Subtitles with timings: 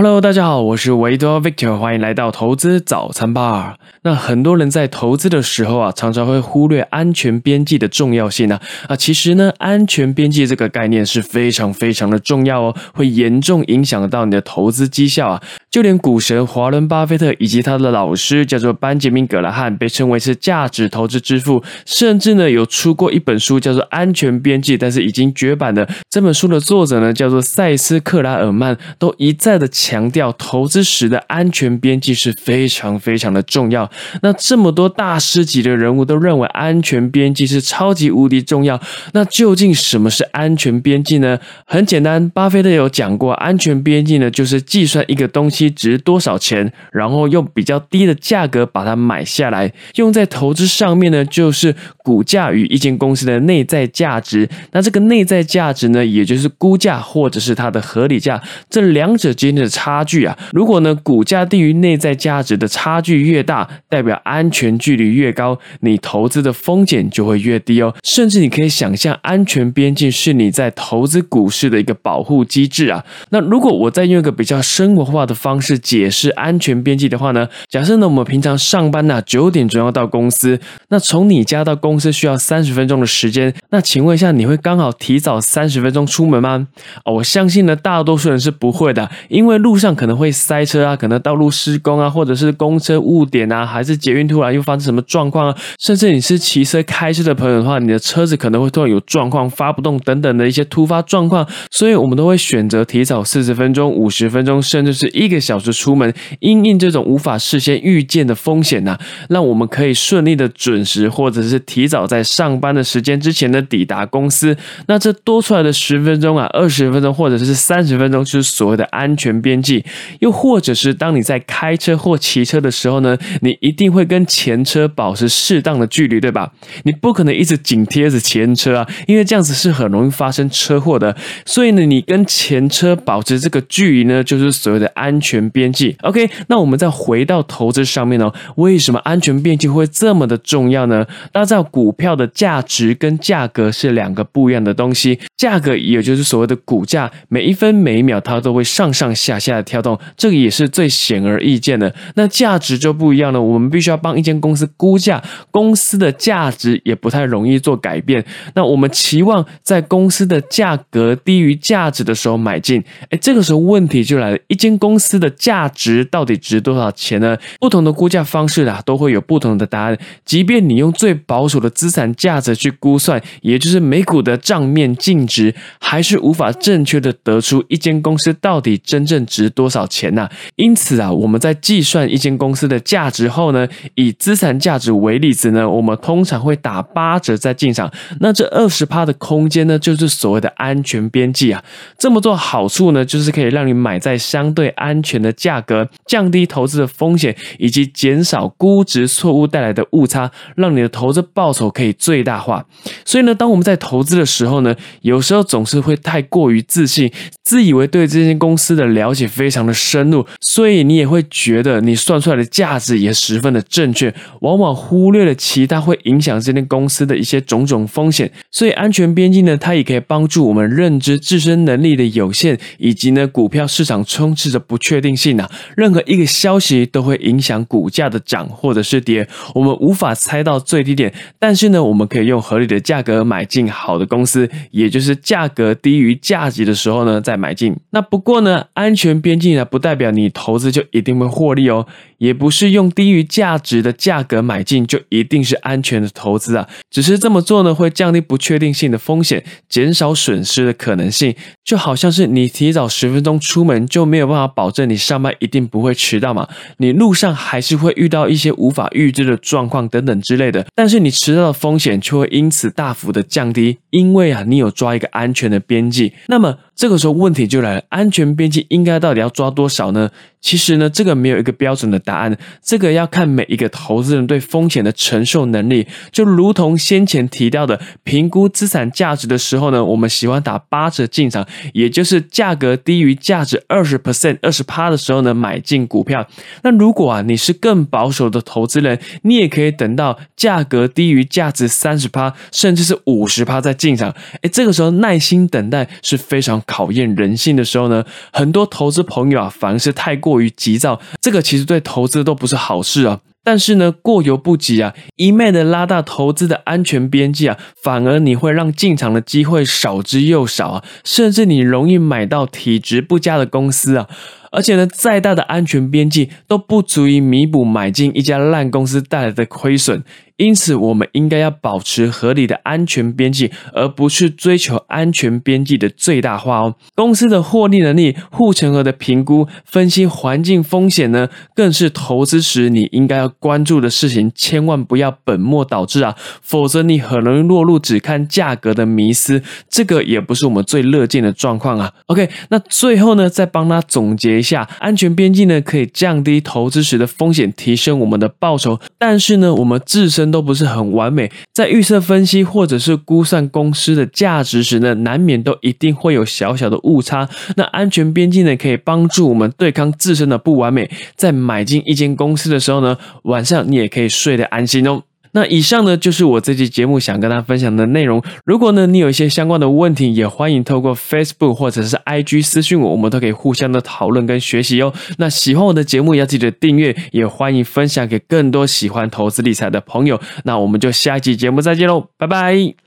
[0.00, 3.78] Hello，大家好，我是维多 Victor，欢迎来到投资早餐吧。
[4.02, 8.60] 那很多人在投资的时候啊，常常会忽略安全边际的重要性呢。
[8.86, 15.42] 啊，其实呢，安全边际这个概念是非常非常的重要哦，会严重影响到你的投资绩效啊。
[15.70, 29.66] 就连股神华伦巴菲特以及他的老师叫做班杰明格拉汉，被称为是价值投资之父，甚至呢有出过一本书叫做《安全边际》，但是已经绝版的这本书的作者呢叫做塞斯克拉尔曼，都一再的。
[29.70, 33.88] 强调投资时的安全边际是非常非常的重要。
[34.22, 38.80] 那这么多大师级的人物都认为安全边际是超级无敌重要。
[39.12, 41.38] 那究竟什么是安全边际呢？
[41.66, 49.72] 很简单，巴菲特有讲过，安全边际呢就是计算一个东西值多少钱，然后用比较低的价格把它买下来。
[49.94, 54.46] 用在投资上面呢，就是股价与一间公司的内在价值。
[54.72, 59.66] 那这个内在价值呢，也就是估价或者是它的合理价，这两者之间的。
[59.78, 67.94] 差距啊，如果呢股价低于内在价值的差距越大，代表安全距离越高，你投资的风险就会越低哦。
[68.02, 73.04] 甚至你可以想象，安全边境是你在投资股市的一个保护机制啊。
[73.30, 77.48] 那如果我再用一个比较生活化的方方式解释安全边际的话呢？
[77.70, 80.60] 假设呢我们平常上班呢九点钟要到公司，
[80.90, 86.68] 那从你家到公司需要三十分钟的时间，那请问一下，你会刚好提早三十分钟出门吗？
[87.04, 89.68] 哦，我相信呢大多数人是不会的，因为路。
[89.78, 95.56] 路上可能会塞车啊，可能道路施工啊，或者是公车误点啊，还是捷运突然又发生什么状况啊？
[95.78, 114.56] 甚至你是骑车开车的朋友的话，你的车子可能会突然有状况，发不动等等的一些突发状况，所以我们都会选择提早四十分钟、五十分钟，甚至是一个小时出门，因应这种无法事先预见的风险呐，让我们可以顺利的准时，或者是提早在上班的时间之前的抵达公司。
[114.86, 119.84] 那这多出来的十分钟啊、二十分钟或者是三十分钟，就是所谓的安全边际。
[120.20, 126.52] 又或者是当你在开车或骑车的时候呢，你一定会跟前车保持适当的距离，对吧？
[126.84, 131.16] 你不可能一直紧贴着前车啊，因为这样子是很容易发生车祸的。
[131.44, 135.96] 所以呢，你跟前车保持这个距离呢，就是所谓的安全边际。
[136.02, 141.04] OK，那我们再回到投资上面呢，为什么安全边际会这么的重要呢？
[141.32, 149.48] 大家知道股票的价值跟价格是两个不一样的东西，价格也就是所谓的股价，每一分每一秒它都会上上下下。
[149.58, 151.92] 的跳动，这个也是最显而易见的。
[152.14, 158.24] 那价值就不一样了，我们必须要帮一间公司估价，公司的价值也不太容易做改变。
[158.54, 167.36] 那我们期望在公司的价格低于价值的时候买进，哎，这个时候问题就来了，一间公司的价值到底值多少钱呢？
[167.58, 169.98] 不同的估价方式啊，都会有不同的答案。
[170.24, 179.48] 即便你用最保守的资产价值去估算，也就是每股的账面净值，还是无法正确的得出一间公司到底真正值。
[179.58, 180.28] 多少钱呢？
[180.56, 187.90] 因此啊，我们在计算一间公司的价值后呢，以资产价值为例子呢，我们通常会打八折再进场。
[188.20, 191.64] 那这二十趴的空间呢，就是所谓的安全边际啊。
[191.96, 202.66] 这么做好处呢，就是可以让你买在相对安全的价格，降低投资的风险，以及减少估值错误带来的误差，让你的投资报酬可以最大化。
[203.04, 207.12] 所以呢，当我们在投资的时候呢，有时候总是会太过于自信，
[207.44, 209.28] 自以为对这间公司的了解。
[209.28, 218.32] 非常的深入，所以你也会觉得你算出来的价值也十分的正确，往往忽略了其他会影响这间公司的一些种种风险。
[218.50, 237.76] 所以安全边际呢，它也可以帮助我们认知自身能力的有限，以及呢股票市场充斥着不确定性啊，任何一个消息都会影响股价的涨或者是跌，我们无法猜到最低点，但是呢，我们可以用合理的价格买进好的公司，也就是价格低于价值的时候呢再买进。
[237.90, 239.18] 那不过呢，安全。
[239.20, 241.86] 边际呢，不代表你投资就一定会获利哦，
[242.18, 246.68] 也不是用低于价值的价格买进就一定是安全的投资啊。
[246.88, 251.34] 只是这么做呢，会降低不确定性的风险，减少损失的可能性。
[251.68, 256.48] 就好像是你提早十分钟出门，就没有办法保证你上班一定不会迟到嘛。
[256.78, 266.14] 你路上还是会遇到一些无法预知的状况等等之类的，但是你迟到的风险却会因此大幅的降低，因为啊，你有抓一个安全的边际。
[266.28, 270.10] 那么这个时候问题就来了，安全边际应该到底要抓多少呢？
[270.40, 275.88] 其实呢，这个没有一个标准的答案，这个要看每一个投资人对风险的承受能力。
[276.12, 281.44] 就如同先前提到的，评估资产价值的时候呢，我们喜欢打八折进场，
[281.74, 286.24] 也就是价格低于价值二十 percent、二十趴的时候呢，买进股票。
[286.62, 294.14] 那如果啊，你是更保守的投资人，你也可以等到价格低于价值三十趴，甚至是五十趴再进场。
[294.42, 303.20] 哎，这个时候耐心等待是非常考验人性的时候呢，很多投资朋友啊，反而是太过于急躁，这个其实对投资都不是好事啊。
[303.42, 314.06] 但是呢，过犹不及啊，一昧的拉大投资的安全边际啊，反而你会让进场的机会少之又少啊，甚至你容易买到体质不佳的公司啊。
[314.50, 320.02] 而且呢，再大的安全边际都不足以弥补买进一家烂公司带来的亏损。
[320.36, 326.76] 因此，我们应该要保持合理的安全边际，而不是追求安全边际的最大化哦。
[326.94, 334.30] 公司的获利能力、护城河的评估、分析环境风险呢，更是投资时你应该要关注的事情。
[334.32, 339.42] 千万不要本末倒置啊，否则你很容易落入只看价格的迷思。
[339.68, 341.92] 这个也不是我们最乐见的状况啊。
[342.06, 348.78] OK，那最后呢，再帮他总结一下，安全边际呢，可以降低投资时的风险，提升我们的报酬。
[348.96, 357.28] 但是呢，我们自身都不是很完美，在预测分析或者是估算公司的价值时呢，难免都一定会有小小的误差。
[357.56, 365.02] 那安全边际呢，可以帮助我们对抗自身的不完美，在买进一间公司的时候呢，晚上你也可以睡得安心哦。
[365.32, 368.22] 那以上呢就是我这期节目想跟大家分享的内容。
[368.44, 374.92] 如果呢你有一些相关的问题，也欢迎透过 Facebook 或者是 IG 私讯我，我们都可以互相的讨论跟学习哦。
[375.18, 380.20] 那喜欢我的节目要记得订阅，也欢迎分享给更多喜欢投资理财的朋友。
[380.44, 382.78] 那我们就下期节目再见喽，拜拜。